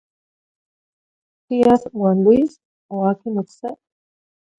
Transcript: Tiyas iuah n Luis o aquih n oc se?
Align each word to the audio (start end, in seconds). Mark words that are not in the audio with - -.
Tiyas 1.45 1.83
iuah 1.93 2.13
n 2.15 2.17
Luis 2.23 2.51
o 2.93 2.95
aquih 3.09 3.31
n 3.31 3.39
oc 3.41 3.49
se? 3.57 3.69